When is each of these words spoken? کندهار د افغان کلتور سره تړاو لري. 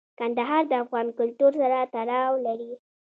کندهار 0.19 0.63
د 0.67 0.73
افغان 0.83 1.07
کلتور 1.19 1.51
سره 1.61 1.77
تړاو 1.93 2.31
لري. 2.45 2.71